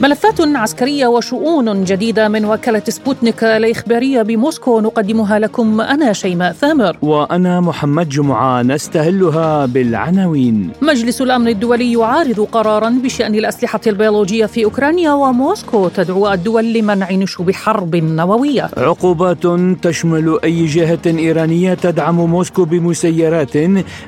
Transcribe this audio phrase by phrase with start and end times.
[0.00, 4.80] ملفات عسكرية وشؤون جديدة من وكالة سبوتنيك الإخبارية بموسكو.
[4.80, 6.96] نقدمها لكم أنا شيماء ثامر.
[7.02, 8.62] وأنا محمد جمعة.
[8.62, 10.70] نستهلها بالعناوين.
[10.82, 17.50] مجلس الأمن الدولي يعارض قرارا بشأن الأسلحة البيولوجية في أوكرانيا وموسكو تدعو الدول لمنع نشوب
[17.50, 18.70] حرب نووية.
[18.76, 19.46] عقوبات
[19.82, 23.56] تشمل أي جهة إيرانية تدعم موسكو بمسيرات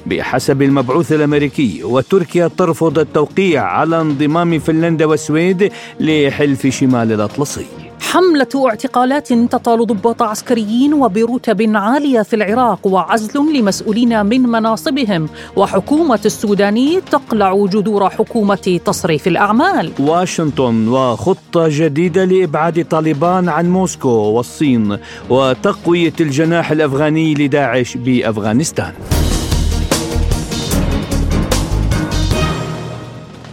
[0.07, 1.85] بحسب المبعوث الأمريكي.
[1.85, 7.67] وتركيا ترفض التوقيع على انضمام فنلندا والسويد لحلف شمال الأطلسي.
[8.01, 15.29] حملة اعتقالات تطال ضباط عسكريين وبرتب عالية في العراق وعزل لمسؤولين من مناصبهم.
[15.57, 19.93] وحكومة السوداني تقلع جذور حكومة تصريف الأعمال.
[19.99, 24.99] واشنطن وخطة جديدة لإبعاد طالبان عن موسكو والصين
[25.31, 28.93] وتقوية الجناح الأفغاني لداعش بأفغانستان.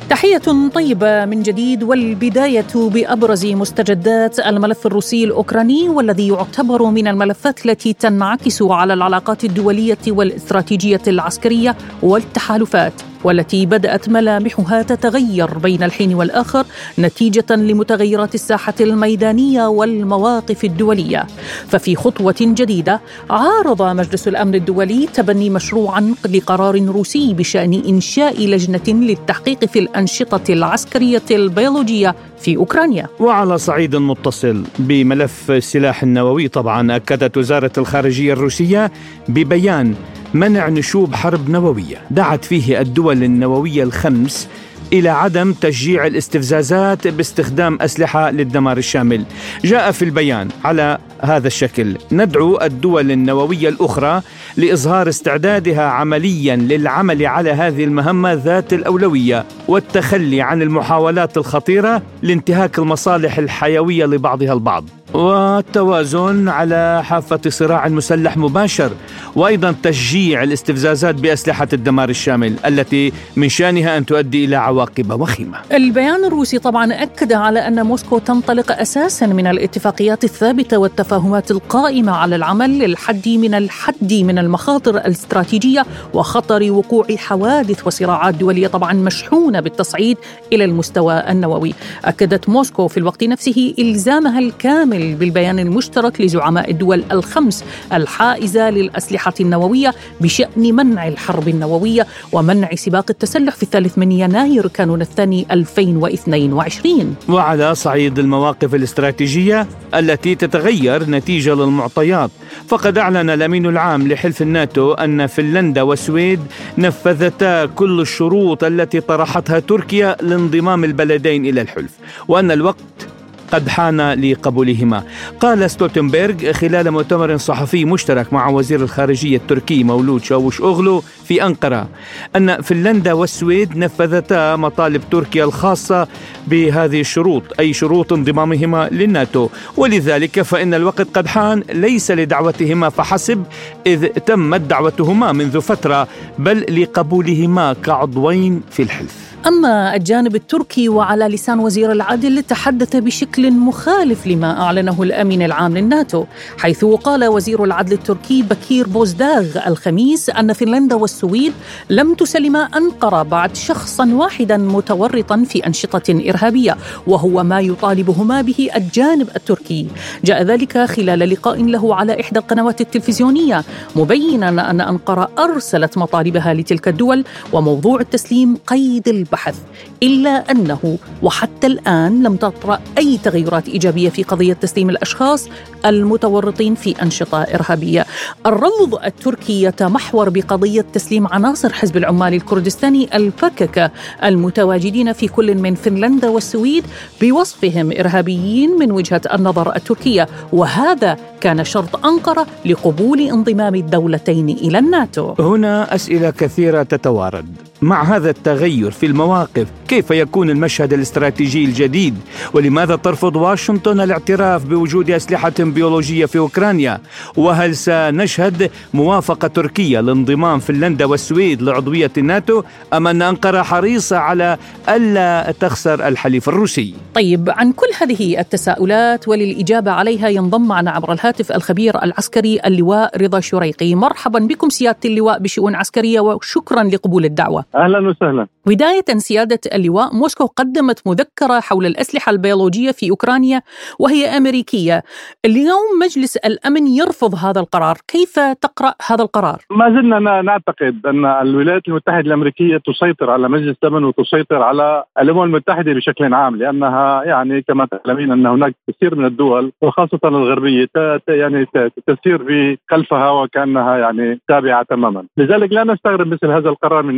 [0.09, 7.93] تحية طيبة من جديد والبداية بأبرز مستجدات الملف الروسي الأوكراني والذي يعتبر من الملفات التي
[7.93, 12.93] تنعكس على العلاقات الدولية والإستراتيجية العسكرية والتحالفات.
[13.23, 16.65] والتي بدأت ملامحها تتغير بين الحين والآخر
[16.99, 21.27] نتيجة لمتغيرات الساحة الميدانية والمواقف الدولية.
[21.67, 29.65] ففي خطوة جديدة عارض مجلس الأمن الدولي تبني مشروعا لقرار روسي بشأن إنشاء لجنة للتحقيق
[29.65, 33.07] في الأنشطة العسكرية البيولوجية في أوكرانيا.
[33.19, 38.91] وعلى صعيد متصل بملف السلاح النووي طبعا أكدت وزارة الخارجية الروسية
[39.27, 39.95] ببيان
[40.33, 44.47] منع نشوب حرب نووية دعت فيه الدول النووية الخمس
[44.93, 49.23] إلى عدم تشجيع الاستفزازات باستخدام أسلحة للدمار الشامل.
[49.63, 54.21] جاء في البيان على هذا الشكل: ندعو الدول النووية الأخرى
[54.57, 63.37] لإظهار استعدادها عمليا للعمل على هذه المهمة ذات الأولوية والتخلي عن المحاولات الخطيرة لانتهاك المصالح
[63.37, 64.83] الحيوية لبعضها البعض.
[65.13, 68.91] والتوازن على حافة صراع مسلح مباشر
[69.35, 75.57] وأيضا تشجيع الاستفزازات بأسلحة الدمار الشامل التي من شأنها أن تؤدي إلى عواقب وخيمة.
[75.73, 82.35] البيان الروسي طبعا أكد على أن موسكو تنطلق أساسا من الاتفاقيات الثابتة والتفاهمات القائمة على
[82.35, 90.17] العمل للحد من الحد من المخاطر الاستراتيجية وخطر وقوع حوادث وصراعات دولية طبعا مشحونة بالتصعيد
[90.53, 91.73] إلى المستوى النووي.
[92.05, 99.93] أكدت موسكو في الوقت نفسه إلزامها الكامل بالبيان المشترك لزعماء الدول الخمس الحائزة للأسلحة النووية
[100.21, 107.75] بشأن منع الحرب النووية ومنع سباق التسلح في الثالث من يناير كانون الثاني 2022 وعلى
[107.75, 112.31] صعيد المواقف الاستراتيجية التي تتغير نتيجة للمعطيات
[112.67, 116.39] فقد أعلن الأمين العام لحلف الناتو أن فنلندا والسويد
[116.77, 121.91] نفذتا كل الشروط التي طرحتها تركيا لانضمام البلدين إلى الحلف
[122.27, 123.07] وأن الوقت
[123.51, 125.03] قد حان لقبولهما.
[125.39, 131.87] قال ستولتنبرغ خلال مؤتمر صحفي مشترك مع وزير الخارجية التركي مولود شاوش أغلو في أنقرة
[132.35, 136.07] أن فنلندا والسويد نفذتا مطالب تركيا الخاصة
[136.47, 139.49] بهذه الشروط أي شروط انضمامهما للناتو.
[139.77, 143.43] ولذلك فإن الوقت قد حان ليس لدعوتهما فحسب
[143.87, 146.07] إذ تمت دعوتهما منذ فترة
[146.39, 149.28] بل لقبولهما كعضوين في الحلف.
[149.47, 156.25] أما الجانب التركي وعلى لسان وزير العدل تحدث بشكل مخالف لما أعلنه الأمين العام للناتو
[156.57, 161.53] حيث قال وزير العدل التركي بكير بوزداغ الخميس أن فنلندا والسويد
[161.89, 169.29] لم تسلما أنقرة بعد شخصا واحدا متورطا في أنشطة إرهابية وهو ما يطالبهما به الجانب
[169.35, 169.87] التركي.
[170.23, 173.63] جاء ذلك خلال لقاء له على إحدى القنوات التلفزيونية
[173.95, 177.23] مبينا أن أنقرة أرسلت مطالبها لتلك الدول
[177.53, 179.55] وموضوع التسليم قيد البحث
[180.03, 185.49] إلا أنه وحتى الآن لم تطرأ أي تغيرات إيجابية في قضية تسليم الأشخاص
[185.85, 188.05] المتورطين في أنشطة إرهابية.
[188.45, 193.91] الرفض التركي يتمحور بقضية تسليم عناصر حزب العمال الكردستاني البككة
[194.23, 196.85] المتواجدين في كل من فنلندا والسويد
[197.21, 200.27] بوصفهم إرهابيين من وجهة النظر التركية.
[200.53, 205.33] وهذا كان شرط أنقرة لقبول انضمام الدولتين إلى الناتو.
[205.39, 207.68] هنا أسئلة كثيرة تتوارد.
[207.81, 212.15] مع هذا التغير في المواقف كيف يكون المشهد الاستراتيجي الجديد؟
[212.53, 217.01] ولماذا ترفض واشنطن الاعتراف بوجود أسلحة بيولوجية في أوكرانيا؟
[217.37, 222.63] وهل سنشهد موافقة تركيا لانضمام فنلندا والسويد لعضوية الناتو؟
[222.93, 224.57] أم أن أنقرة حريصة على
[224.89, 231.51] ألا تخسر الحليف الروسي؟ طيب عن كل هذه التساؤلات وللإجابة عليها ينضم معنا عبر الهاتف
[231.51, 233.95] الخبير العسكري اللواء رضا شريقي.
[233.95, 237.65] مرحبا بكم سيادة اللواء بشؤون عسكرية وشكرا لقبول الدعوة.
[237.75, 238.47] أهلا وسهلا.
[238.65, 243.61] بداية سيادة اللواء موسكو قدمت مذكرة حول الأسلحة البيولوجية في أوكرانيا
[243.99, 245.03] وهي أمريكية.
[245.45, 247.97] اليوم مجلس الأمن يرفض هذا القرار.
[248.07, 254.03] كيف تقرأ هذا القرار؟ ما زلنا نعتقد أن الولايات المتحدة الأمريكية تسيطر على مجلس الأمن
[254.03, 259.71] وتسيطر على الأمم المتحدة بشكل عام لأنها يعني كما تعلمين أن هناك كثير من الدول
[259.81, 260.87] وخاصة الغربية
[261.27, 261.67] يعني
[262.07, 265.23] تسير خلفها وكأنها يعني تابعة تماما.
[265.37, 267.17] لذلك لا نستغرب مثل هذا القرار من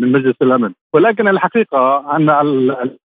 [0.00, 0.72] من مجلس الأمن.
[0.94, 2.30] ولكن الحقيقة أن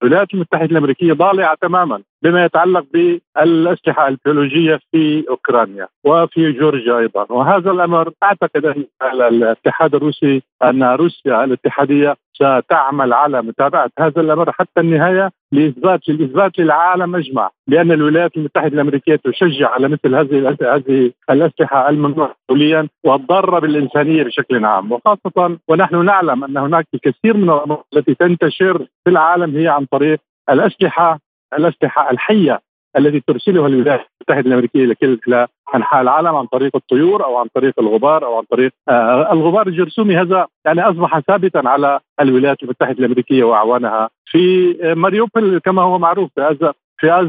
[0.03, 7.25] الولايات المتحدة الأمريكية ضالعة تماما بما يتعلق بالأسلحة البيولوجية في أوكرانيا وفي جورجيا أيضا.
[7.29, 14.79] وهذا الأمر أعتقد أن الاتحاد الروسي أن روسيا الاتحادية ستعمل على متابعة هذا الأمر حتى
[14.81, 21.89] النهاية لاثبات للاثبات للعالم أجمع بأن الولايات المتحدة الأمريكية تشجع على مثل هذه هذه الأسلحة
[21.89, 24.91] الممنوعه دوليا والضاره بالإنسانية بشكل عام.
[24.91, 30.19] وخاصة ونحن نعلم أن هناك الكثير من الامراض التي تنتشر في العالم هي عن طريق
[30.49, 31.19] الأسلحة
[31.53, 32.61] الأسلحة الحية
[32.97, 35.45] التي ترسلها الولايات المتحدة الأمريكية لكل
[35.75, 40.17] أنحاء العالم عن طريق الطيور أو عن طريق الغبار أو عن طريق آه الغبار الجرثومي
[40.17, 44.09] هذا يعني أصبح ثابتا على الولايات المتحدة الأمريكية وأعوانها.
[44.25, 47.27] في ماريوبل كما هو معروف في في از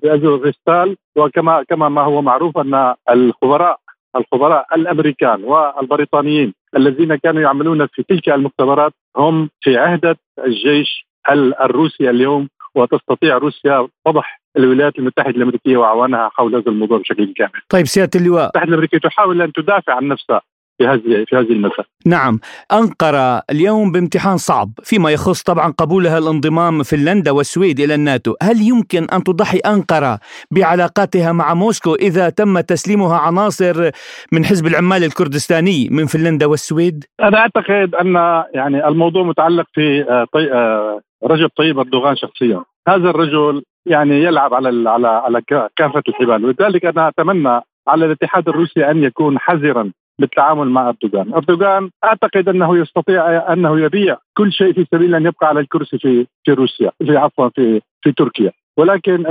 [0.00, 3.78] في ازوفيستال وكما كما ما هو معروف أن الخبراء
[4.16, 10.16] الخبراء الأمريكان والبريطانيين الذين كانوا يعملون في تلك المختبرات هم في عهدة
[10.46, 17.50] الجيش الروسي اليوم وتستطيع روسيا فضح الولايات المتحدة الأمريكية واعوانها حول هذا الموضوع بشكل كامل.
[17.68, 20.40] طيب سيادة اللواء الولايات المتحدة الأمريكية تحاول أن تدافع عن نفسها
[20.78, 21.84] في هذه في هذه المسألة.
[22.06, 22.40] نعم،
[22.72, 29.06] أنقرة اليوم بامتحان صعب فيما يخص طبعا قبولها الانضمام فنلندا والسويد إلى الناتو، هل يمكن
[29.12, 30.18] أن تضحي أنقرة
[30.50, 33.90] بعلاقاتها مع موسكو إذا تم تسليمها عناصر
[34.32, 38.14] من حزب العمال الكردستاني من فنلندا والسويد؟ أنا أعتقد أن
[38.54, 44.90] يعني الموضوع متعلق في آه، آه، رجب طيب أردوغان شخصيا، هذا الرجل يعني يلعب على
[44.90, 45.42] على على
[45.76, 51.90] كافة الحبال، ولذلك أنا أتمنى على الاتحاد الروسي أن يكون حذرا بالتعامل مع أردوغان، أردوغان
[52.04, 56.52] أعتقد أنه يستطيع أنه يبيع كل شيء في سبيل أن يبقى على الكرسي في في
[56.52, 59.26] روسيا، في عفوا في في تركيا، ولكن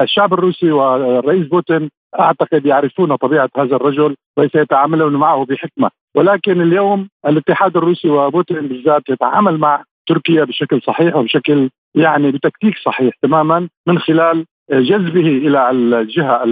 [0.00, 7.76] الشعب الروسي والرئيس بوتين أعتقد يعرفون طبيعة هذا الرجل وسيتعاملون معه بحكمة، ولكن اليوم الاتحاد
[7.76, 14.44] الروسي وبوتين بالذات يتعامل مع تركيا بشكل صحيح وبشكل يعني بتكتيك صحيح تماما من خلال
[14.70, 16.44] جذبه إلى الجهة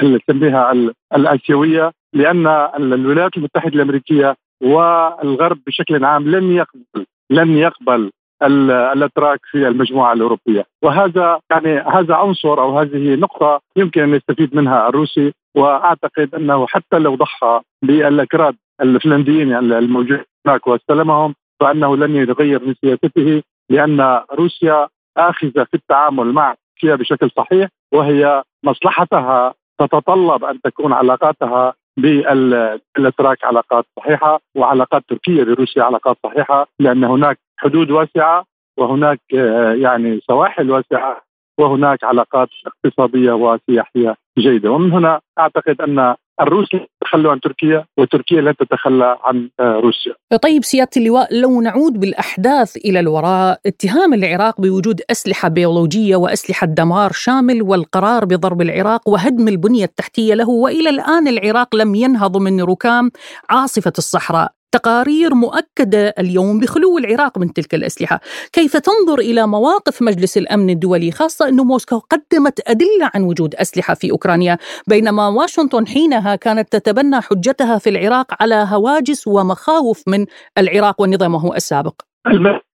[0.00, 0.72] اللي تسميها
[1.14, 2.46] الآسيوية لأن
[2.76, 8.10] الولايات المتحدة الأمريكية والغرب بشكل عام لن يقبل لن يقبل
[8.42, 10.64] الأتراك في المجموعة الأوروبية.
[10.82, 16.98] وهذا يعني هذا عنصر أو هذه نقطة يمكن أن يستفيد منها الروسي وأعتقد أنه حتى
[16.98, 25.64] لو ضحى بالإكراد الفنلنديين الموجودين هناك واستلمهم فانه لن يتغير من سياسته لأن روسيا اخذه
[25.64, 34.40] في التعامل مع تركيا بشكل صحيح وهي مصلحتها تتطلب أن تكون علاقاتها بالاتراك علاقات صحيحة
[34.56, 38.44] وعلاقات تركيا بروسيا علاقات صحيحة لأن هناك حدود واسعة
[38.78, 41.22] وهناك آه، يعني سواحل واسعة
[41.58, 44.70] وهناك علاقات اقتصادية وسياحية جيدة.
[44.70, 46.68] ومن هنا أعتقد أن الروس
[47.12, 50.12] تخلوا عن تركيا وتركيا لن تتخلى عن آه، روسيا.
[50.42, 57.12] طيب سيادة اللواء لو نعود بالأحداث إلى الوراء اتهام العراق بوجود أسلحة بيولوجية وأسلحة دمار
[57.12, 63.10] شامل والقرار بضرب العراق وهدم البنية التحتية له وإلى الآن العراق لم ينهض من ركام
[63.50, 64.61] عاصفة الصحراء.
[64.72, 68.20] تقارير مؤكدة اليوم بخلو العراق من تلك الأسلحة،
[68.52, 73.94] كيف تنظر إلى مواقف مجلس الأمن الدولي خاصة إنه موسكو قدمت أدلة عن وجود أسلحة
[73.94, 80.26] في أوكرانيا، بينما واشنطن حينها كانت تتبنى حجتها في العراق على هواجس ومخاوف من
[80.58, 81.94] العراق ونظامه السابق.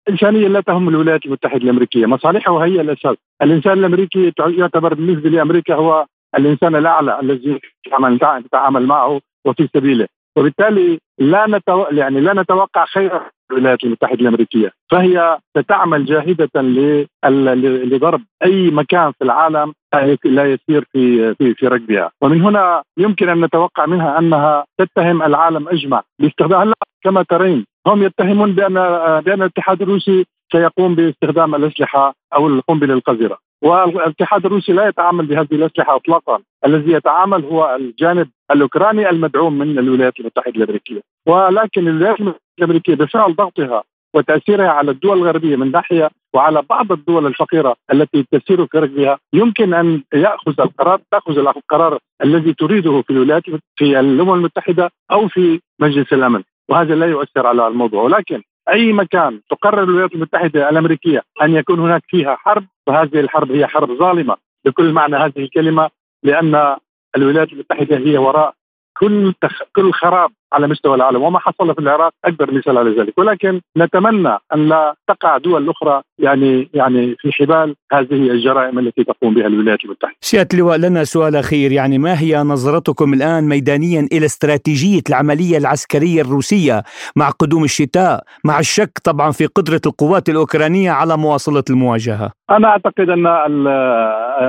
[0.09, 2.07] الإنسانية لا تهم الولايات المتحدة الأمريكية.
[2.07, 3.17] مصالحها هي الأساس.
[3.43, 6.07] الإنسان الأمريكي يعتبر بالنسبة لأمريكا هو
[6.39, 7.61] الإنسان الأعلى الذي
[8.45, 10.07] تتعامل معه وفي سبيله.
[10.37, 11.85] وبالتالي لا نتو...
[11.91, 13.21] يعني لا نتوقع خير
[13.51, 16.51] الولايات المتحدة الأمريكية، فهي ستعمل جاهده
[17.91, 19.73] لضرب أي مكان في العالم
[20.25, 25.69] لا يسير في في في ركبها، ومن هنا يمكن أن نتوقع منها أنها تتهم العالم
[25.69, 26.03] أجمع.
[26.19, 26.73] باستخدام
[27.05, 28.75] كما ترين هم يتهمون بان
[29.21, 33.39] بأن الاتحاد الروسي سيقوم باستخدام الأسلحة أو القنبلة القذرة.
[33.63, 40.21] والاتحاد الروسي لا يتعامل بهذه الأسلحة اطلاقا، الذي يتعامل هو الجانب الأوكراني المدعوم من الولايات
[40.21, 43.83] المتحدة الأمريكية، ولكن الولايات المتحدة الأمريكية بفعل ضغطها
[44.15, 50.03] وتأثيرها على الدول الغربية من ناحية وعلى بعض الدول الفقيرة التي تسير بها يمكن أن
[50.15, 53.43] يأخذ القرار تأخذ القرار الذي تريده في الولايات
[53.77, 56.43] في الأمم المتحدة أو في مجلس الأمن.
[56.69, 58.03] وهذا لا يؤثر على الموضوع.
[58.03, 63.67] ولكن أي مكان تقرر الولايات المتحدة الأمريكية أن يكون هناك فيها حرب فهذه الحرب هي
[63.67, 64.37] حرب ظالمة.
[64.65, 65.91] بكل معنى هذه الكلمة
[66.23, 66.77] لأن
[67.17, 68.55] الولايات المتحدة هي وراء
[68.99, 69.63] كل تخ...
[69.77, 74.39] كل خراب على مستوى العالم وما حصل في العراق أكبر مثال على ذلك ولكن نتمنى
[74.55, 79.85] أن لا تقع دول أخرى يعني يعني في حبال هذه الجرائم التي تقوم بها الولايات
[79.85, 80.15] المتحدة.
[80.21, 86.23] سيادة اللواء لنا سؤال أخير يعني ما هي نظرتكم الآن ميدانيا إلى استراتيجية العملية العسكرية
[86.23, 86.83] الروسية
[87.17, 93.11] مع قدوم الشتاء مع الشك طبعا في قدرة القوات الأوكرانية على مواصلة المواجهة؟ أنا أعتقد
[93.11, 93.27] أن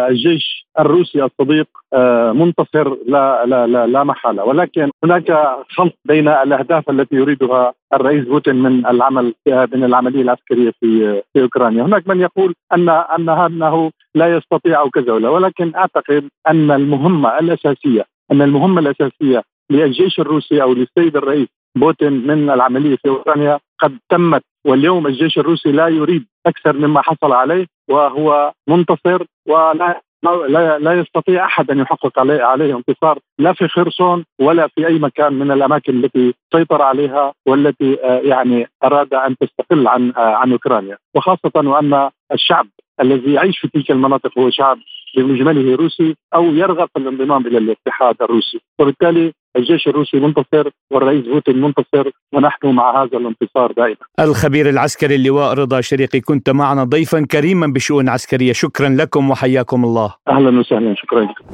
[0.10, 5.32] الجيش الروسي الصديق آه، منتصر لا لا لا, لا محالة ولكن هناك
[5.70, 11.84] خلط بين الأهداف التي يريدها الرئيس بوتين من العمل من العملية العسكرية في في أوكرانيا،
[11.84, 18.06] هناك من يقول ان أن انه لا يستطيع أو كذا ولكن أعتقد أن المهمة الاساسيه
[18.32, 24.44] أن المهمة الأساسية للجيش الروسي أو للسيد الرئيس بوتين من العملية في أوكرانيا قد تمت.
[24.66, 31.46] واليوم الجيش الروسي لا يريد أكثر مما حصل عليه وهو منتصر ولا لا لا يستطيع
[31.46, 36.04] أحد أن يحقق عليه عليه انتصار لا في خرسون ولا في أي مكان من الأماكن
[36.04, 40.98] التي سيطر عليها والتي آه، يعني أراد أن تستقل عن آه، عن أوكرانيا.
[41.16, 42.68] وخاصة وأن الشعب
[43.02, 44.78] الذي يعيش في تلك المناطق هو شعب
[45.18, 48.62] بمجمله روسي أو يرغب في الانضمام إلى الاتحاد الروسي.
[48.80, 53.96] وبالتالي الجيش الروسي منتصر والرئيس بوتين منتصر ونحن مع هذا الانتصار دائما.
[54.20, 60.14] الخبير العسكري اللواء رضا شريقي كنت معنا ضيفا كريما بشؤون عسكرية، شكرا لكم وحياكم الله.
[60.28, 61.46] أهلا وسهلا شكرا لكم.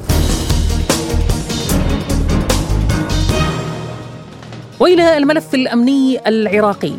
[4.79, 6.93] وإلى الملف الأمني العراقي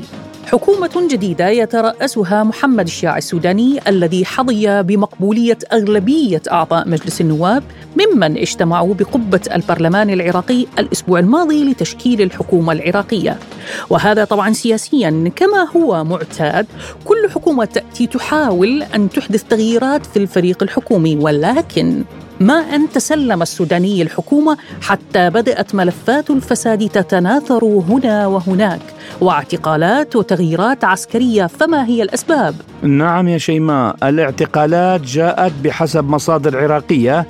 [0.47, 7.63] حكومة جديدة يترأسها محمد الشاع السوداني الذي حظي بمقبولية أغلبية أعضاء مجلس النواب
[7.97, 13.39] ممن اجتمعوا بقبة البرلمان العراقي الأسبوع الماضي لتشكيل الحكومة العراقية.
[13.91, 16.67] وهذا طبعا سياسيا كما هو معتاد.
[17.05, 22.05] كل حكومة تأتي تحاول أن تحدث تغييرات في الفريق الحكومي ولكن
[22.41, 28.81] ما أن تسلم السوداني الحكومة حتى بدأت ملفات الفساد تتناثر هنا وهناك
[29.21, 37.27] واعتقالات وتغييرات عسكرية فما هي الأسباب؟ نعم يا شيماء الاعتقالات جاءت بحسب مصادر عراقية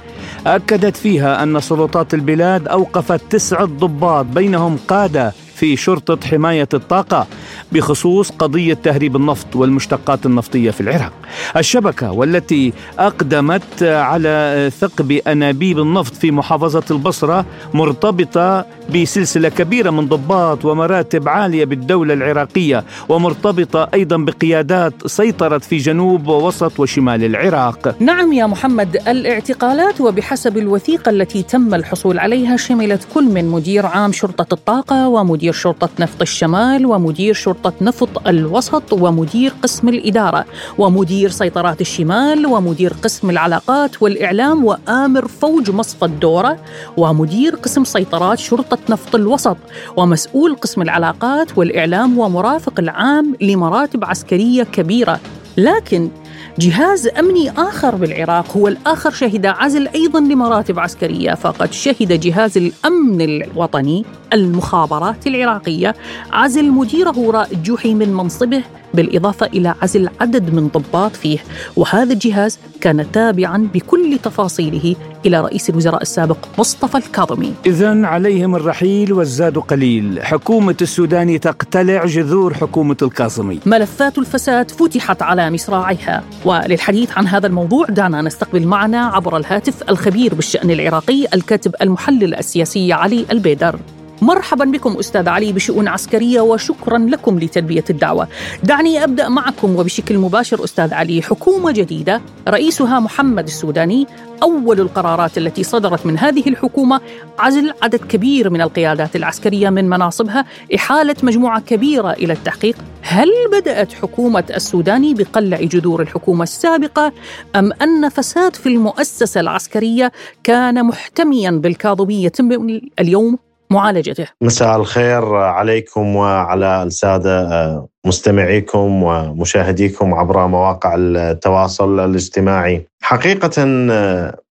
[0.47, 7.27] أكدت فيها أن سلطات البلاد أوقفت تسعة ضباط بينهم قادة في شرطة حماية الطاقة
[7.73, 11.13] بخصوص قضية تهريب النفط والمشتقات النفطية في العراق.
[11.57, 17.45] الشبكة والتي أقدمت على ثقب أنابيب النفط في محافظة البصرة
[17.75, 26.27] مرتبطة بسلسلة كبيرة من ضباط ومراتب عالية بالدولة العراقية ومرتبطة أيضا بقيادات سيطرت في جنوب
[26.27, 27.97] ووسط وشمال العراق.
[28.01, 34.13] نعم يا محمد الاعتقالات وبحسب الوثيقة التي تم الحصول عليها شملت كل من مدير عام
[34.13, 40.45] شرطة الطاقة ومدير شرطة نفط الشمال ومدير شرطة نفط الوسط ومدير قسم الإدارة
[40.79, 46.59] ومدير سيطرات الشمال ومدير قسم العلاقات والإعلام وآمر فوج مصفى الدورة
[46.97, 49.57] ومدير قسم سيطرات شرطة نفط الوسط
[49.97, 55.21] ومسؤول قسم العلاقات والإعلام ومرافق العام لمراتب عسكرية كبيرة.
[55.57, 56.11] لكن
[56.59, 63.21] جهاز أمني آخر بالعراق هو الآخر شهد عزل أيضا لمراتب عسكرية فقد شهد جهاز الأمن
[63.21, 65.95] الوطني المخابرات العراقية.
[66.33, 68.63] عزل مديره رائد جوحي من منصبه
[68.95, 71.39] بالإضافة إلى عزل عدد من ضباط فيه.
[71.77, 77.55] وهذا الجهاز كان تابعا بكل تفاصيله إلى رئيس الوزراء السابق مصطفى الكاظمي.
[77.67, 80.23] إذا عليهم الرحيل والزاد قليل.
[80.23, 83.61] حكومة السوداني تقتلع جذور حكومة الكاظمي.
[83.67, 86.25] ملفات الفساد فتحت على مصراعيها.
[86.45, 92.93] وللحديث عن هذا الموضوع دعنا نستقبل معنا عبر الهاتف الخبير بالشأن العراقي الكاتب المحلل السياسي
[92.93, 93.79] علي البيدر.
[94.23, 98.29] مرحبا بكم أستاذ علي بشؤون عسكرية وشكرا لكم لتلبية الدعوة.
[98.63, 104.07] دعني أبدأ معكم وبشكل مباشر أستاذ علي، حكومة جديدة رئيسها محمد السوداني،
[104.43, 107.01] أول القرارات التي صدرت من هذه الحكومة
[107.39, 110.45] عزل عدد كبير من القيادات العسكرية من مناصبها،
[110.75, 112.77] إحالة مجموعة كبيرة إلى التحقيق.
[113.03, 117.13] هل بدأت حكومة السوداني بقلع جذور الحكومة السابقة
[117.57, 120.13] أم أن فساد في المؤسسة العسكرية
[120.45, 123.39] كان محتميا بالكاظمي يتم اليوم
[123.71, 124.27] معالجته.
[124.43, 132.87] مساء الخير عليكم وعلى السادة مستمعيكم ومشاهديكم عبر مواقع التواصل الاجتماعي.
[133.03, 133.63] حقيقة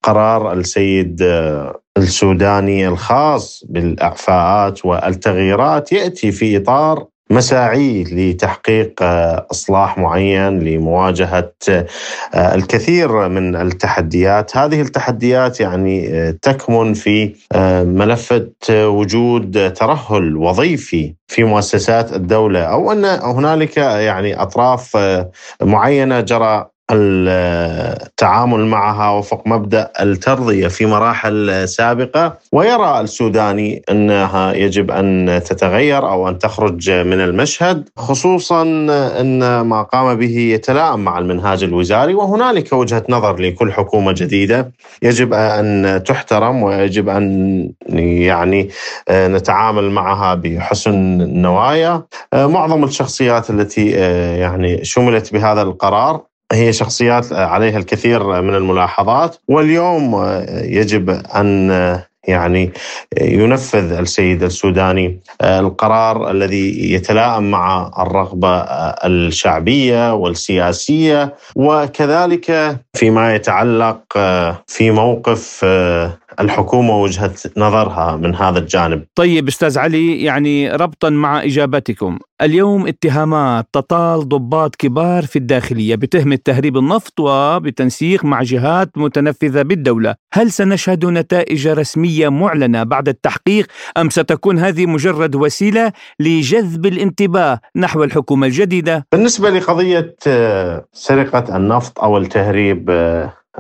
[0.03, 1.22] قرار السيد
[1.98, 11.86] السوداني الخاص بالإعفاءات والتغييرات يأتي في إطار مساعي لتحقيق آه، إصلاح معين لمواجهة آه،
[12.36, 17.36] الكثير من التحديات، هذه التحديات يعني آه، تكمن في
[17.86, 24.98] ملفه وجود ترهل وظيفي في مؤسسات الدولة أو أن هنالك يعني أطراف
[25.62, 35.42] معينة جرى التعامل معها وفق مبدأ الترضية في مراحل سابقة ويرى السوداني إنها يجب أن
[35.46, 38.62] تتغير أو أن تخرج من المشهد خصوصا
[39.20, 44.72] إن ما قام به يتلائم مع المنهاج الوزاري وهنالك وجهة نظر لكل حكومة جديدة.
[45.02, 48.70] يجب أن تحترم ويجب أن يعني
[49.10, 53.90] نتعامل معها بحسن النوايا معظم الشخصيات التي
[54.40, 59.36] يعني شملت بهذا القرار هي شخصيات عليها الكثير من الملاحظات.
[59.48, 60.15] واليوم
[60.63, 61.69] يجب أن
[62.27, 62.72] يعني
[63.22, 68.57] ينفذ السيد السوداني القرار الذي يتلائم مع الرغبة
[69.05, 74.03] الشعبية والسياسية وكذلك فيما يتعلق
[74.67, 75.65] في موقف
[76.40, 79.04] الحكومة وجهة نظرها من هذا الجانب.
[79.16, 86.40] طيب أستاذ علي يعني ربطا مع إجابتكم، اليوم اتهامات تطال ضباط كبار في الداخلية بتهمه
[86.46, 94.10] تهريب النفط وبتنسيق مع جهات متنفذة بالدولة، هل سنشهد نتائج رسمية معلنة بعد التحقيق أم
[94.10, 100.16] ستكون هذه مجرد وسيلة لجذب الانتباه نحو الحكومة الجديدة؟ بالنسبة لقضية
[100.94, 102.90] سرقة النفط أو التهريب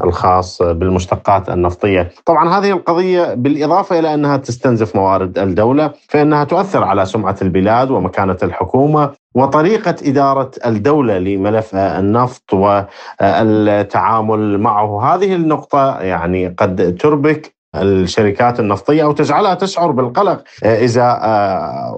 [0.03, 7.05] الخاص بالمشتقات النفطية، طبعا هذه القضية بالإضافة إلى أنها تستنزف موارد الدولة فإنها تؤثر على
[7.05, 12.53] سمعة البلاد ومكانة الحكومة وطريقة إدارة الدولة لملف النفط
[13.21, 21.19] والتعامل معه، هذه النقطة يعني قد تربك الشركات النفطية أو تجعلها تشعر بالقلق إذا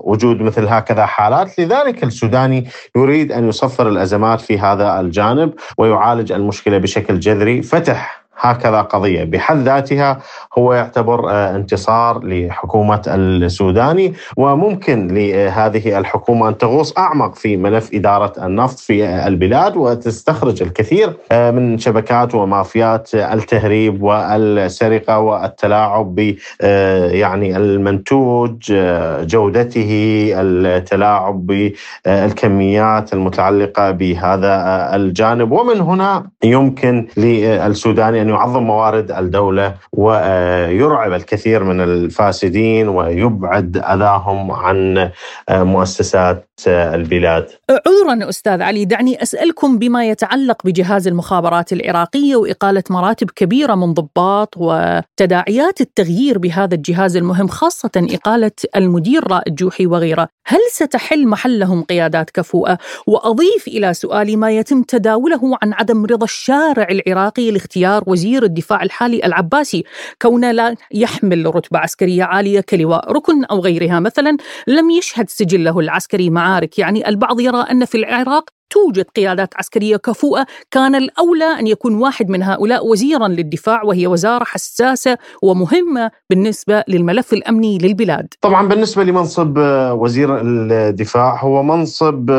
[0.04, 1.60] وجود مثل هكذا حالات.
[1.60, 7.62] لذلك السوداني يريد أن يصفر الأزمات في هذا الجانب ويعالج المشكلة بشكل جذري.
[7.62, 9.24] فتح هكذا قضية.
[9.24, 10.20] بحد ذاتها
[10.58, 18.46] هو يعتبر آه، انتصار لحكومة السوداني وممكن لهذه الحكومة أن تغوص أعمق في ملف إدارة
[18.46, 27.58] النفط في البلاد وتستخرج الكثير آه، من شبكات ومافيات التهريب والسرقة والتلاعب ب آه، يعني
[27.58, 28.74] المنتوج
[29.22, 34.56] جودته التلاعب بالكميات المتعلقة بهذا
[34.96, 35.52] الجانب.
[35.52, 45.10] ومن هنا يمكن للسوداني ان يعظم موارد الدولة ويرعب الكثير من الفاسدين ويبعد أذاهم عن
[45.50, 47.48] مؤسسات البلاد.
[47.70, 54.54] عذرا أستاذ علي دعني أسألكم بما يتعلق بجهاز المخابرات العراقية وإقالة مراتب كبيرة من ضباط
[54.58, 62.30] وتداعيات التغيير بهذا الجهاز المهم خاصة إقالة المدير رائد جوحي وغيره، هل ستحل محلهم قيادات
[62.30, 68.84] كفؤة؟ وأضيف إلى سؤالي ما يتم تداوله عن عدم رضا الشارع العراقي لاختيار وزير الدفاع
[68.84, 69.84] الحالي العباسي
[70.22, 74.00] كونه لا يحمل رتبة عسكرية عالية كلواء ركن أو غيرها.
[74.00, 76.80] مثلا لم يشهد سجله العسكري معارك.
[76.80, 80.46] يعني البعض يرى أن في العراق توجد قيادات عسكرية كفؤة.
[80.72, 87.34] كان الأولى أن يكون واحد من هؤلاء وزيرا للدفاع وهي وزارة حساسة ومهمة بالنسبة للملف
[87.34, 88.28] الأمني للبلاد.
[88.42, 89.58] طبعا بالنسبة لمنصب
[89.92, 92.30] وزير الدفاع هو منصب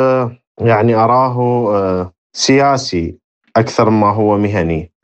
[0.61, 3.19] يعني أراه سياسي
[3.57, 4.81] أكثر ما هو مهني.
[4.81, 4.96] آه،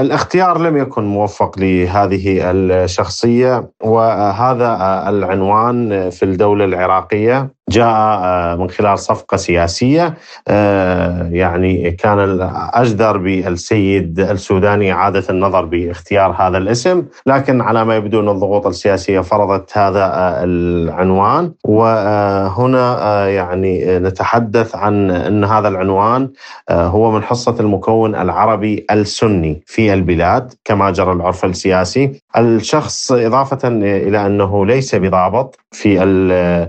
[0.00, 7.55] الاختيار لم يكن موفق لهذه الشخصية وهذا العنوان في الدولة العراقية.
[7.68, 10.14] جاء آه، من خلال صفقة سياسية
[10.48, 18.20] آه، يعني كان الاجدر بالسيد السوداني اعاده النظر باختيار هذا الاسم لكن على ما يبدو
[18.20, 20.06] أن الضغوط السياسية فرضت هذا
[20.44, 21.52] العنوان.
[21.64, 26.30] وهنا يعني نتحدث عن أن هذا العنوان
[26.70, 32.22] هو من حصة المكون العربي السني في البلاد كما جرى العرف السياسي.
[32.36, 35.94] الشخص إضافة إلى أنه ليس بضابط في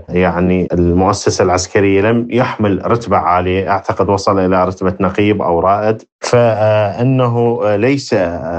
[0.08, 6.02] يعني المؤسسة العسكرية لم يحمل رتبة عالية أعتقد وصل إلى رتبة نقيب أو رائد.
[6.20, 8.14] فإنه ليس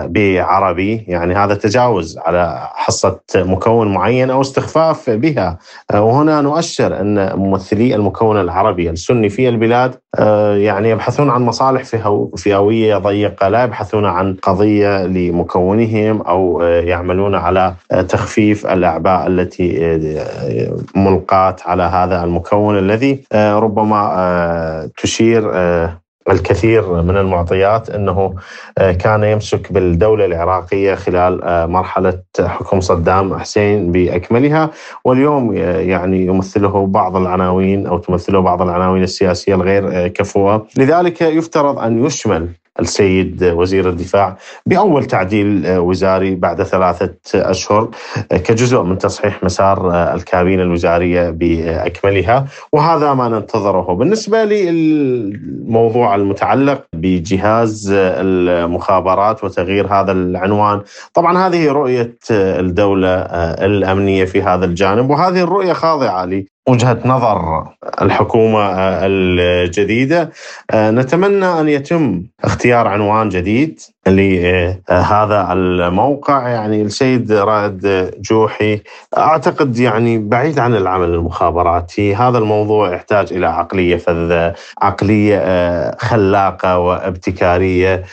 [0.06, 5.58] بعربي يعني هذا تجاوز على حصة مكون معين أو استخفاف بها.
[5.94, 9.96] وهنا نؤشر أن ممثلي المكون العربي السني في البلاد
[10.56, 11.84] يعني يبحثون عن مصالح
[12.38, 16.64] فئوية ضيقة لا يبحثون عن قضية لمكونهم أو
[17.00, 17.74] يعملون على
[18.10, 19.68] تخفيف الأعباء التي
[20.96, 25.52] ملقاة على هذا المكون الذي ربما تشير
[26.32, 28.36] الكثير من المعطيات إنه
[28.78, 34.70] آه، كان يمسك بالدولة العراقية خلال آه، مرحلة حكم صدام حسين بأكملها.
[35.06, 41.80] واليوم آه، يعني يمثله بعض العناوين أو تمثله بعض العناوين السياسية الغير كفؤة، لذلك يفترض
[41.80, 47.90] أن يشمل السيد وزير الدفاع بأول تعديل وزاري بعد ثلاثة أشهر
[48.30, 52.46] كجزء من تصحيح مسار الكابينة الوزارية بأكملها.
[52.74, 53.94] وهذا ما ننتظره.
[53.94, 60.82] بالنسبة للموضوع المتعلق بجهاز المخابرات وتغيير هذا العنوان
[61.14, 63.10] طبعا هذه رؤية الدولة
[63.66, 65.10] الأمنية في هذا الجانب.
[65.10, 66.26] وهذه الرؤية خاضعة
[66.70, 67.68] وجهة نظر
[68.02, 68.72] الحكومة
[69.06, 70.32] الجديدة.
[70.76, 73.80] نتمنى أن يتم اختيار عنوان جديد.
[74.10, 76.48] لهذا الموقع.
[76.48, 78.82] يعني السيد رائد جوحي
[79.18, 85.40] أعتقد يعني بعيد عن العمل المخابراتي هذا الموضوع يحتاج إلى عقلية فذة عقلية
[85.98, 88.04] خلاقة وابتكارية.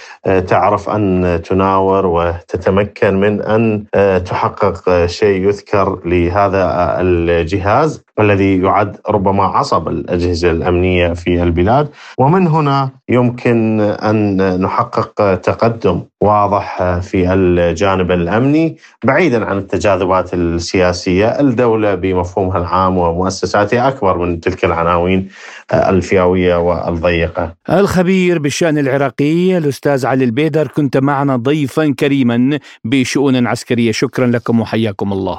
[0.46, 3.84] تعرف أن تناور وتتمكن من أن
[4.24, 11.88] تحقق شيء يذكر لهذا الجهاز الذي يعد ربما عصب الأجهزة الأمنية في البلاد.
[12.18, 15.85] ومن هنا يمكن أن نحقق تقدم
[16.20, 24.64] واضح في الجانب الأمني بعيدا عن التجاذبات السياسية، الدولة بمفهومها العام ومؤسساتها أكبر من تلك
[24.64, 25.28] العناوين
[25.72, 27.54] الفئويه والضيقة.
[27.70, 35.12] الخبير بالشأن العراقي الأستاذ علي البيدر كنت معنا ضيفا كريما بشؤون عسكرية، شكرا لكم وحياكم
[35.12, 35.38] الله.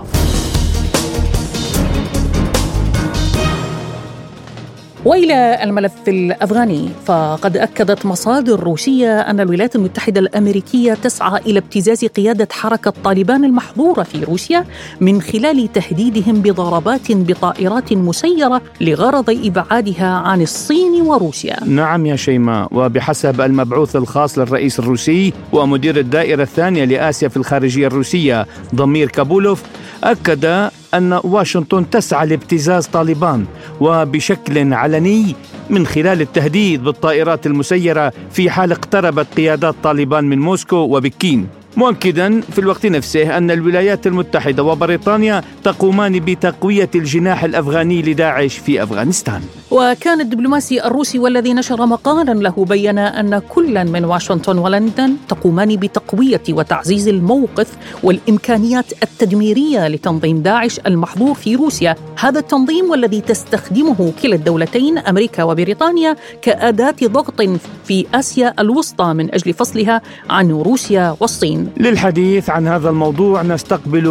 [5.07, 12.47] وإلى الملف الأفغاني فقد أكدت مصادر روسية أن الولايات المتحدة الأمريكية تسعى إلى ابتزاز قيادة
[12.51, 14.65] حركة طالبان المحظورة في روسيا
[15.01, 21.63] من خلال تهديدهم بضربات بطائرات مسيرة لغرض إبعادها عن الصين وروسيا.
[21.65, 28.45] نعم يا شيماء وبحسب المبعوث الخاص للرئيس الروسي ومدير الدائرة الثانية لآسيا في الخارجية الروسية
[28.75, 29.63] ضمير كابولوف
[30.03, 33.45] أكد أن واشنطن تسعى لابتزاز طالبان
[33.79, 35.35] وبشكل علني
[35.69, 41.47] من خلال التهديد بالطائرات المسيرة في حال اقتربت قيادات طالبان من موسكو وبكين.
[41.77, 49.41] مؤكدا في الوقت نفسه أن الولايات المتحدة وبريطانيا تقومان بتقوية الجناح الأفغاني لداعش في أفغانستان.
[49.71, 56.41] وكان الدبلوماسي الروسي والذي نشر مقالا له بين أن كلا من واشنطن ولندن تقومان بتقوية
[56.49, 57.67] وتعزيز الموقف
[58.03, 66.15] والإمكانيات التدميرية لتنظيم داعش المحظور في روسيا، هذا التنظيم والذي تستخدمه كلا الدولتين أمريكا وبريطانيا
[66.41, 67.41] كأداة ضغط
[67.85, 71.66] في آسيا الوسطى من أجل فصلها عن روسيا والصين.
[71.77, 74.07] للحديث عن هذا الموضوع نستقبل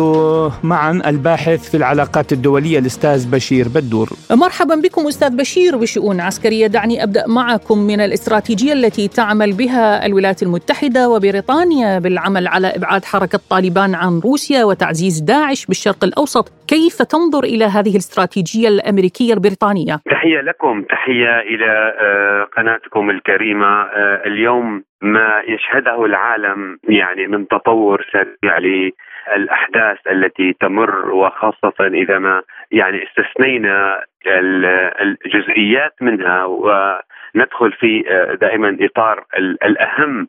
[0.63, 4.11] معا الباحث في العلاقات الدولية الأستاذ بشير بدور.
[4.31, 6.67] مرحبا بكم أستاذ بشير بشؤون عسكرية.
[6.67, 13.41] دعني أبدأ معكم من الاستراتيجية التي تعمل بها الولايات المتحدة وبريطانيا بالعمل على إبعاد حركة
[13.51, 16.53] طالبان عن روسيا وتعزيز داعش بالشرق الأوسط.
[16.69, 24.23] كيف تنظر إلى هذه الاستراتيجية الأمريكية البريطانية؟ تحية لكم تحية إلى آه، قناتكم الكريمة آه،
[24.27, 33.05] اليوم ما يشهده العالم يعني من تطور سريع للأحداث التي تمر وخاصة إذا ما يعني
[33.05, 34.03] استثنينا
[35.01, 38.03] الجزئيات منها وندخل في
[38.41, 39.25] دائما إطار
[39.65, 40.29] الأهم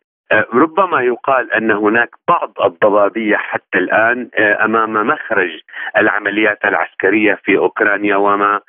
[0.54, 5.60] ربما يقال أن هناك بعض الضبابية حتى الآن أمام مخرج
[5.98, 8.60] العمليات العسكرية في أوكرانيا وما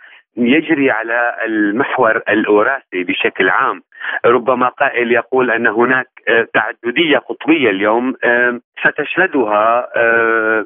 [0.46, 3.83] يجري على المحور الاوراسي بشكل عام.
[4.24, 10.64] ربما قائل يقول أن هناك آه، تعددية قطبية اليوم آه، ستشهدها آه،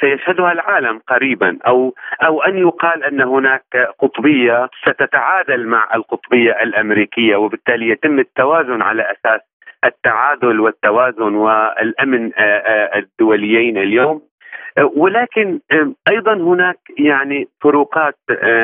[0.00, 1.58] سيشهدها العالم قريبا.
[1.66, 9.02] أو أو أن يقال أن هناك قطبية ستتعادل مع القطبية الأمريكية وبالتالي يتم التوازن على
[9.02, 9.40] أساس
[9.84, 12.30] التعادل والتوازن والأمن
[12.96, 14.29] الدوليين اليوم.
[14.96, 15.60] ولكن
[16.08, 18.16] أيضا هناك يعني فروقات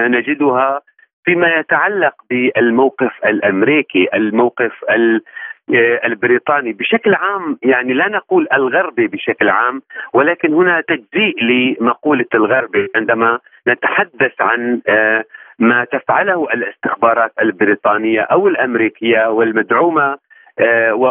[0.07, 0.81] نجدها
[1.25, 4.73] فيما يتعلق بالموقف الأمريكي، الموقف
[6.05, 6.73] البريطاني.
[6.73, 14.41] بشكل عام يعني لا نقول الغربي بشكل عام ولكن هنا تجزيء لمقولة الغربي عندما نتحدث
[14.41, 14.81] عن
[15.59, 20.17] ما تفعله الاستخبارات البريطانية أو الأمريكية والمدعومة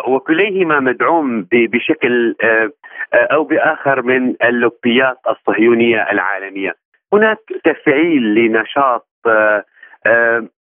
[0.07, 2.35] وكليهما مدعوم بشكل
[3.13, 6.73] أو بآخر من اللوبيات الصهيونية العالمية.
[7.13, 9.07] هناك تفعيل لنشاط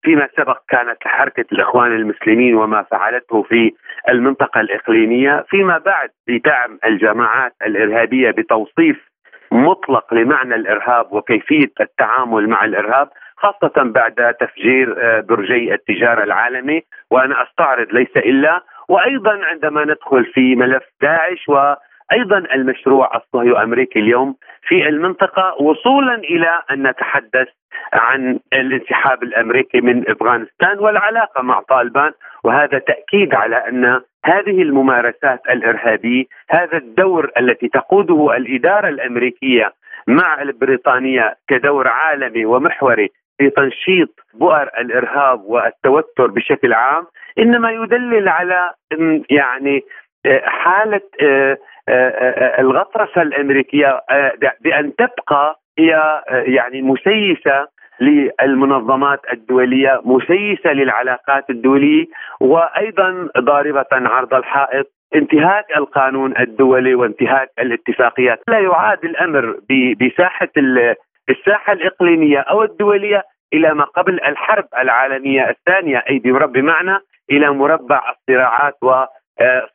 [0.03, 3.73] فيما سبق كانت حركة الإخوان المسلمين وما فعلته في
[4.09, 9.09] المنطقة الإقليمية فيما بعد بدعم الجماعات الإرهابية بتوصيف
[9.53, 16.83] مطلق لمعنى الإرهاب وكيفية التعامل مع الإرهاب خاصة بعد تفجير آه، برجي التجارة العالمي.
[17.11, 21.75] وأنا أستعرض ليس إلا وأيضا عندما ندخل في ملف داعش و
[22.13, 24.37] أيضا المشروع الصهيو امريكي اليوم
[24.69, 27.49] في المنطقة وصولا إلى أن نتحدث
[27.93, 32.13] عن الانسحاب الأمريكي من أفغانستان والعلاقة مع طالبان.
[32.45, 39.73] وهذا تأكيد على أن هذه الممارسات الإرهابية هذا الدور التي تقوده الإدارة الأمريكية
[40.07, 47.07] مع البريطانية كدور عالمي ومحوري في تنشيط بؤر الإرهاب والتوتر بشكل عام
[47.39, 48.71] إنما يدلل على
[49.31, 49.85] يعني
[50.45, 51.59] حالة آه،
[51.89, 54.01] آه، آه، الغطرسة الأمريكية
[54.61, 57.67] بأن تبقى هي يعني مسيسة
[58.01, 62.07] للمنظمات الدولية، مسيسة للعلاقات الدولية
[62.41, 69.57] وأيضا ضاربة عرض الحائط انتهاك القانون الدولي وانتهاك الاتفاقيات، لا يعاد الأمر
[70.01, 70.49] بساحة
[71.31, 76.99] الساحة الإقليمية أو الدولية إلى ما قبل الحرب العالمية الثانية أي بمعنى
[77.31, 79.05] إلى مربع الصراعات و
[79.41, 79.67] آه،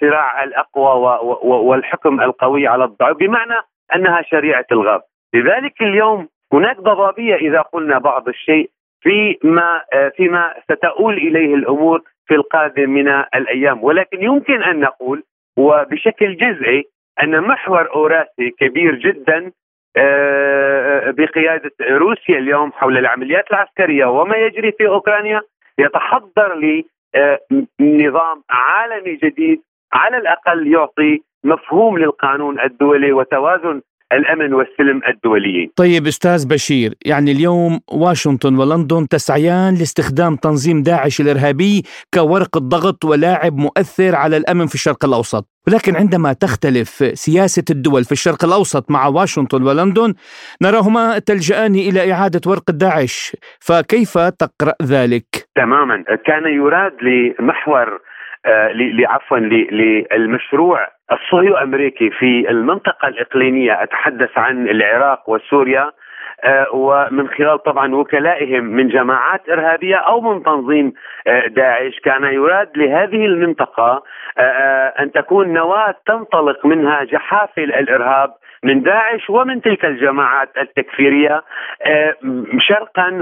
[0.44, 3.54] الأقوى والحكم القوي على الضعيف بمعنى
[3.96, 5.02] أنها شريعة الغاب.
[5.34, 8.70] لذلك اليوم هناك ضبابيه إذا قلنا بعض الشيء
[9.02, 13.84] فيما آه، فيما ستؤول إليه الأمور في القادم من الأيام.
[13.84, 15.24] ولكن يمكن أن نقول
[15.58, 16.84] وبشكل جزئي
[17.24, 19.52] أن محور أوراسي كبير جدا
[19.98, 25.42] آه، بقيادة روسيا اليوم حول العمليات العسكرية وما يجري في أوكرانيا
[25.80, 26.84] يتحضر
[27.16, 27.40] آه،
[27.80, 29.62] نظام عالمي جديد
[29.94, 33.82] على الأقل يعطي مفهوم للقانون الدولي وتوازن
[34.14, 35.72] الأمن والسلم الدوليين.
[35.76, 43.58] طيب أستاذ بشير، يعني اليوم واشنطن ولندن تسعيان لاستخدام تنظيم داعش الإرهابي كورقه ضغط ولاعب
[43.58, 49.08] مؤثر على الأمن في الشرق الأوسط، ولكن عندما تختلف سياسة الدول في الشرق الأوسط مع
[49.08, 50.14] واشنطن ولندن
[50.62, 58.00] نراهما تلجأان إلى إعادة ورقه داعش، فكيف تقرأ ذلك؟ تماما، كان يراد لمحور
[58.46, 58.70] آه،
[59.08, 60.80] عفوا للمشروع
[61.12, 65.92] الصهيو امريكي في المنطقة الإقليمية أتحدث عن العراق وسوريا
[66.44, 70.94] آه، ومن خلال طبعا وكلائهم من جماعات إرهابية أو من تنظيم
[71.28, 74.04] آه، داعش كان يراد لهذه المنطقة
[75.00, 81.42] أن تكون نواة تنطلق منها جحافل الإرهاب من داعش ومن تلك الجماعات التكفيرية
[82.60, 83.20] شرقا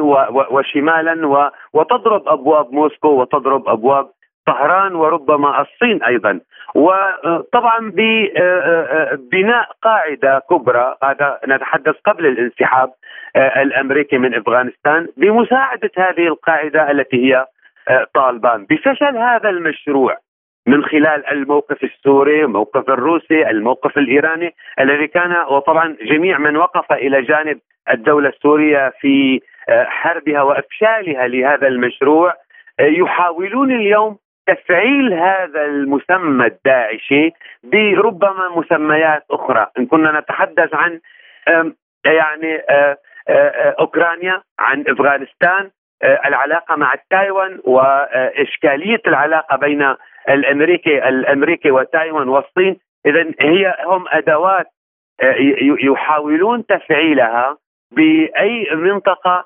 [0.51, 4.07] وشمالا وتضرب أبواب موسكو وتضرب أبواب
[4.49, 6.39] طهران وربما الصين أيضا.
[6.75, 12.89] وطبعا ببناء قاعدة كبرى هذا نتحدث قبل الانسحاب
[13.35, 17.45] آه، الأمريكي من أفغانستان بمساعدة هذه القاعدة التي هي
[17.87, 18.65] آه، طالبان.
[18.69, 20.17] بفشل هذا المشروع
[20.67, 27.21] من خلال الموقف السوري، الموقف الروسي، الموقف الإيراني الذي كان وطبعا جميع من وقف إلى
[27.21, 27.59] جانب
[27.93, 32.33] الدولة السورية في آه، حربها وأفشالها لهذا المشروع
[32.79, 34.17] يحاولون اليوم
[34.53, 37.31] تفعيل هذا المسمى الداعشي
[37.63, 39.67] بربما مسميات أخرى.
[39.79, 40.99] إن كنا نتحدث عن
[42.05, 42.61] يعني
[43.79, 45.69] أوكرانيا عن أفغانستان
[46.03, 49.95] العلاقة مع تايوان واشكاليه العلاقة بين
[50.29, 52.77] الأمريكي الأمريكي وتايوان والصين.
[53.05, 54.67] اذا هي هم أدوات
[55.83, 57.57] يحاولون تفعيلها
[57.91, 59.45] بأي منطقة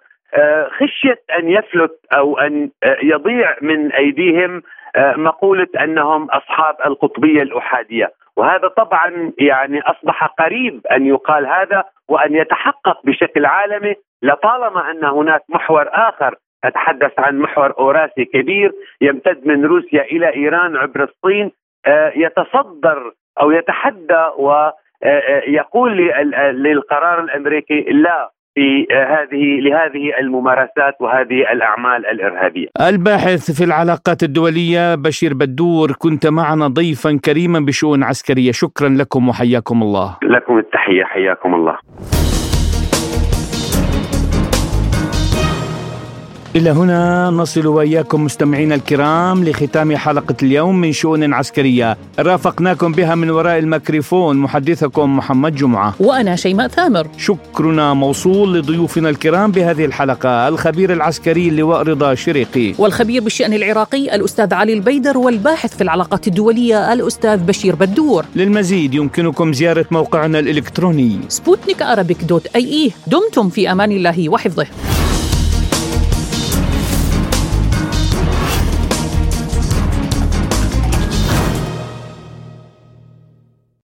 [0.70, 2.70] خشية أن يفلت أو أن
[3.04, 4.64] يضيع من أيديهم
[4.98, 8.12] مقولة أنهم أصحاب القطبية الأحادية.
[8.38, 15.42] وهذا طبعا يعني أصبح قريب أن يقال هذا وأن يتحقق بشكل عالمي لطالما أن هناك
[15.50, 21.52] محور آخر أتحدث عن محور أوراسي كبير يمتد من روسيا إلى إيران عبر الصين
[21.86, 32.06] آه، يتصدر أو يتحدى ويقول آه، للقرار الأمريكي لا في هذه لهذه الممارسات وهذه الأعمال
[32.06, 32.68] الإرهابية.
[32.90, 39.82] الباحث في العلاقات الدولية بشير بدور كنت معنا ضيفا كريما بشؤون عسكرية، شكرا لكم وحياكم
[39.82, 40.18] الله.
[40.24, 41.78] لكم التحية حياكم الله.
[46.56, 51.98] إلى هنا نصل وإياكم مستمعينا الكرام لختام حلقة اليوم من شؤون عسكرية.
[52.20, 55.94] رافقناكم بها من وراء الميكروفون محدثكم محمد جمعة.
[56.00, 57.08] وأنا شيماء ثامر.
[57.18, 60.48] شكرنا موصول لضيوفنا الكرام بهذه الحلقة.
[60.48, 62.74] الخبير العسكري اللواء رضا شريقي.
[62.78, 68.26] والخبير بالشأن العراقي الأستاذ علي البيدر والباحث في العلاقات الدولية الأستاذ بشير بدور.
[68.36, 71.20] للمزيد يمكنكم زيارة موقعنا الإلكتروني.
[71.28, 71.84] سبوتنيك
[72.24, 72.92] دوت أي إي.
[73.08, 74.66] دمتم في أمان الله وحفظه.